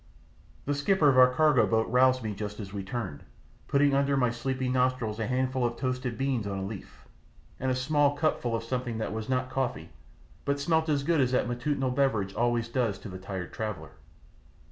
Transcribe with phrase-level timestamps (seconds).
[0.65, 3.21] The skipper of our cargo boat roused me just as we turned,
[3.67, 7.05] putting under my sleepy nostrils a handful of toasted beans on a leaf,
[7.59, 9.91] and a small cup full of something that was not coffee,
[10.43, 13.91] but smelt as good as that matutinal beverage always does to the tired traveller.